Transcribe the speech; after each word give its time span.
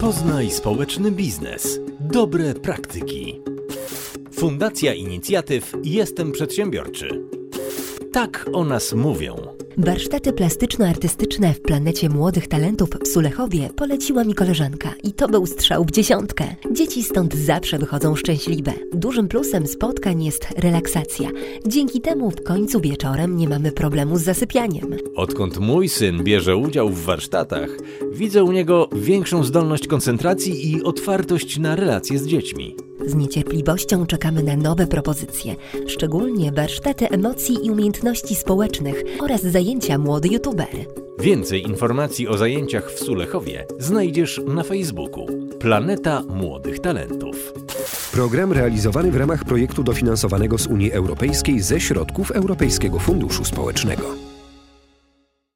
Poznaj 0.00 0.50
społeczny 0.50 1.10
biznes. 1.10 1.80
Dobre 2.00 2.54
praktyki. 2.54 3.40
Fundacja 4.32 4.94
Inicjatyw 4.94 5.72
Jestem 5.84 6.32
Przedsiębiorczy. 6.32 7.24
Tak 8.12 8.46
o 8.52 8.64
nas 8.64 8.92
mówią. 8.92 9.57
Warsztaty 9.78 10.32
plastyczno-artystyczne 10.32 11.54
w 11.54 11.60
planecie 11.60 12.08
młodych 12.08 12.48
talentów 12.48 12.88
w 13.04 13.08
Sulechowie 13.08 13.68
poleciła 13.76 14.24
mi 14.24 14.34
koleżanka 14.34 14.94
i 15.04 15.12
to 15.12 15.28
był 15.28 15.46
strzał 15.46 15.84
w 15.84 15.90
dziesiątkę. 15.90 16.44
Dzieci 16.72 17.02
stąd 17.02 17.34
zawsze 17.34 17.78
wychodzą 17.78 18.16
szczęśliwe. 18.16 18.72
Dużym 18.92 19.28
plusem 19.28 19.66
spotkań 19.66 20.24
jest 20.24 20.48
relaksacja. 20.56 21.30
Dzięki 21.66 22.00
temu 22.00 22.30
w 22.30 22.42
końcu 22.42 22.80
wieczorem 22.80 23.36
nie 23.36 23.48
mamy 23.48 23.72
problemu 23.72 24.18
z 24.18 24.22
zasypianiem. 24.22 24.96
Odkąd 25.16 25.58
mój 25.58 25.88
syn 25.88 26.24
bierze 26.24 26.56
udział 26.56 26.88
w 26.88 27.04
warsztatach, 27.04 27.70
widzę 28.12 28.44
u 28.44 28.52
niego 28.52 28.88
większą 28.92 29.44
zdolność 29.44 29.86
koncentracji 29.86 30.72
i 30.72 30.82
otwartość 30.82 31.58
na 31.58 31.76
relacje 31.76 32.18
z 32.18 32.26
dziećmi. 32.26 32.87
Z 33.08 33.14
niecierpliwością 33.14 34.06
czekamy 34.06 34.42
na 34.42 34.56
nowe 34.56 34.86
propozycje, 34.86 35.56
szczególnie 35.86 36.52
warsztaty 36.52 37.08
emocji 37.08 37.66
i 37.66 37.70
umiejętności 37.70 38.34
społecznych 38.34 39.02
oraz 39.20 39.42
zajęcia 39.42 39.98
młody 39.98 40.28
youtuber. 40.28 40.68
Więcej 41.20 41.62
informacji 41.62 42.28
o 42.28 42.38
zajęciach 42.38 42.92
w 42.92 42.98
Sulechowie 42.98 43.66
znajdziesz 43.78 44.40
na 44.46 44.62
Facebooku. 44.62 45.26
Planeta 45.58 46.22
Młodych 46.28 46.80
Talentów. 46.80 47.52
Program 48.12 48.52
realizowany 48.52 49.10
w 49.10 49.16
ramach 49.16 49.44
projektu 49.44 49.82
dofinansowanego 49.82 50.58
z 50.58 50.66
Unii 50.66 50.92
Europejskiej 50.92 51.60
ze 51.60 51.80
środków 51.80 52.30
Europejskiego 52.30 52.98
Funduszu 52.98 53.44
Społecznego. 53.44 54.27